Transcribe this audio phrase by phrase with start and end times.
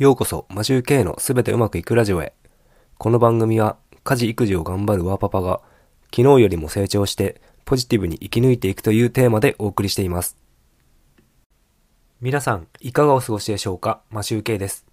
[0.00, 2.32] ようこそ、マジュー K のすべてうまくいくラジオへ。
[2.96, 5.60] この番組は、家事育児を頑張るワーパパが、
[6.04, 10.38] 昨日よりも成長して、ポジティブに生き抜いていくというテーマでお送りしています。
[12.22, 14.00] 皆さん、いかがお過ごしでしょうか？
[14.08, 14.86] マシュー K です。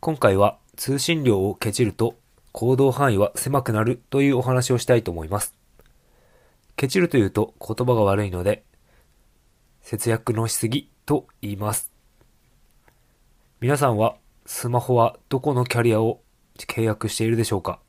[0.00, 2.16] 今回は、通信量をケチると、
[2.52, 5.54] 行動範囲は狭くなるというお話をしたいと思います。
[6.76, 8.62] ケチるというと言葉が悪いので、
[9.80, 11.95] 節約のしすぎと言います。
[13.58, 16.20] 皆さんはスマホはどこのキャリアを
[16.58, 17.80] 契約しているでしょうか？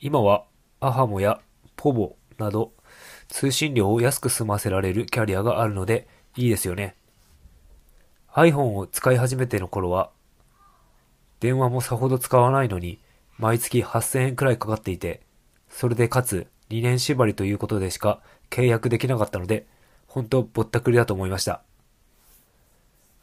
[0.00, 0.44] 今は
[0.78, 1.40] アハモや
[1.74, 2.72] ポボなど
[3.26, 6.94] 通信料を安く済ませられるキャリアがあるのでいいですよね。
[8.32, 10.10] iPhone を使い始めての頃は
[11.40, 13.00] 電話もさほど使わないのに
[13.38, 15.20] 毎月8000円くらいかかっていて
[15.68, 18.20] それでかつ2年縛りということでしか
[18.50, 19.66] 契約できなかったので
[20.06, 21.64] 本当ぼったくりだと思いました。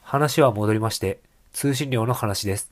[0.07, 1.19] 話は戻りまして、
[1.51, 2.71] 通信料の話です。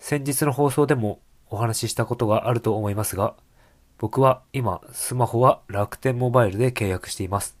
[0.00, 3.34] 先日の放送でもお話ししたことがあると思いますが、
[3.98, 7.56] 僕は今、スマホは楽天モバイルで契約しています。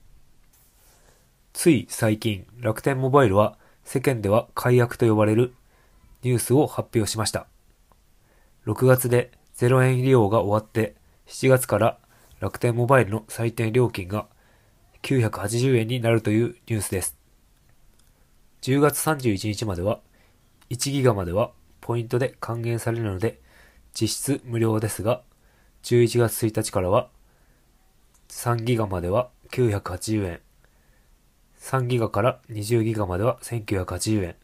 [1.52, 5.54] つい最近、楽天モバイルは世間では解約と呼ばれる
[6.24, 7.46] ニュースを発表しました。
[8.66, 10.96] 6月で0円利用が終わって、
[11.28, 11.98] 7月から
[12.40, 14.26] 楽天モバイルの最低料金が
[15.02, 17.17] 980円になるというニュースです。
[18.62, 20.00] 10月31日までは
[20.70, 23.40] 1ギガまではポイントで還元されるので
[23.98, 25.22] 実質無料ですが
[25.84, 27.08] 11月1日からは
[28.28, 30.40] 3ギガまでは980円
[31.60, 34.36] 3ギガから20ギガまでは1980円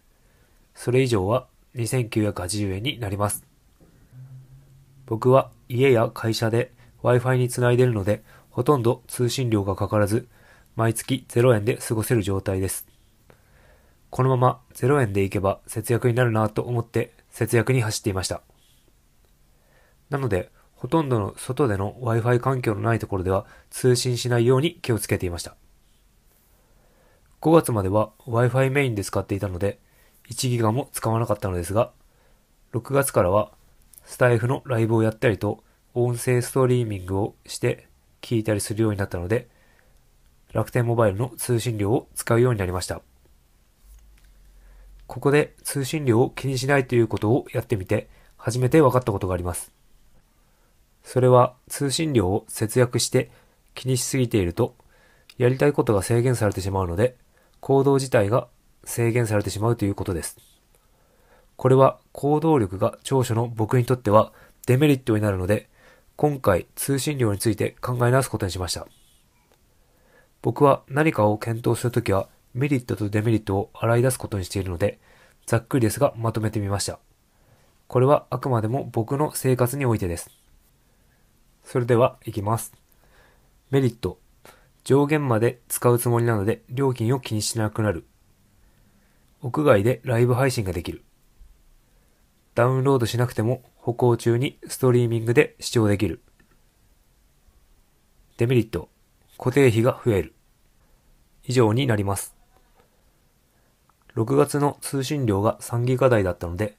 [0.75, 3.45] それ以上は2980円になります。
[5.07, 10.29] 僕は家や会社で Wi-Fi につないでいるのでほとんど通信料がかからず
[10.77, 12.94] 毎月0円で過ごせる状態です。
[14.15, 18.43] このまま0円でいけば節約になるなと思って節約に走っていました。
[20.09, 25.57] なので、ほとんどの外での Wi-Fi 環境のないところでは通信しないように気をつけていました。
[27.41, 29.80] 5月までは Wi-Fi メインで使っていたので、
[30.31, 31.91] 1ギガも使わなかったのですが、
[32.73, 33.51] 6月からは
[34.05, 37.89] スタイフのライブをやったりと音声ストリーミングをして
[38.23, 39.48] 聞いたりするようになったので、
[40.52, 43.02] 楽天モバイルの通信料を使うようになりました。
[45.07, 49.73] ここで通信料を気にしないということをやってみて、初めて分かったことがあります。
[51.03, 53.31] それは通信料を節約して
[53.75, 54.75] 気にしすぎていると、
[55.37, 57.17] やりたいことが制限されてしまうので、
[57.61, 58.48] 行動自体が
[58.85, 60.39] 制限されてしまうということです。
[61.57, 64.33] これは行動力が長所の僕にとっては
[64.67, 65.69] デメリットになるので、
[66.17, 68.87] 今回通信料について考え直すことにしました。
[70.43, 75.01] 僕は何かを検討するときはメリットとデメリットを洗い出すことにしているので、
[75.47, 76.98] ざっくりですがまとめてみました。
[77.89, 80.31] これはあくまでも僕の生活においてです。
[81.64, 82.73] それでは、いきます。
[83.70, 84.19] メリット。
[84.85, 88.07] 上限まで使うつもりなので料金を気にしなくなる。
[89.41, 91.05] 屋外でライブ配信ができる。
[92.55, 96.23] ダウンロードしなくても歩行中にストリーミングで視聴できる。
[98.37, 98.89] デメリット。
[99.39, 100.35] 固定費が増える。
[101.45, 102.35] 以上になります。
[104.17, 106.77] 6月の通信量が3ギガ台だったので、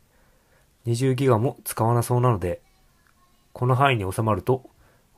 [0.85, 2.61] 20ギガも使わなそうなので、
[3.51, 4.69] この範囲に収まると、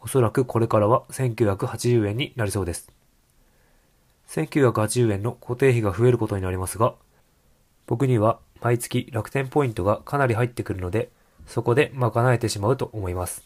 [0.02, 2.90] おそらくこれからは1980円になりそうです。
[4.30, 6.96] 1980円の固定費が増えることになりますが、
[7.86, 11.10] 僕には毎月楽天ポイントがかなり入ってくるので、
[11.46, 13.44] そこで賄えてしまうと思います。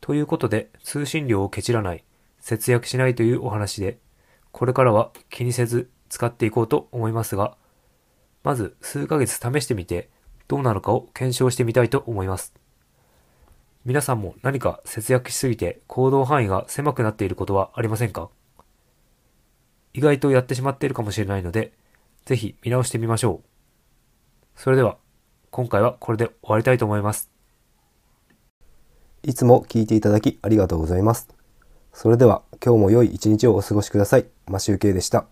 [0.00, 2.04] ということで、通信量をケチらない、
[2.40, 3.98] 節約しないというお話で、
[4.52, 7.56] これからは気にせず使っていこうと思いますが、
[8.44, 10.10] まず数ヶ月試してみて
[10.46, 12.54] どうなのかを検証してみたいと思います。
[13.84, 18.30] 皆さんも何か節約しすぎて行動範囲が狭くなっていることはありませんか？
[19.92, 21.72] 意外とやってしまっているかもしれないので、
[22.26, 23.48] ぜひ見直してみましょう。
[24.54, 24.98] それでは、
[25.50, 27.28] 今回はこれで終わりたいと思います。
[29.24, 31.28] いつも聞いていただきありがとうございます。
[31.92, 34.26] それでは今日も良い一日をお過ごしください。
[34.46, 35.26] マシュウケイでした。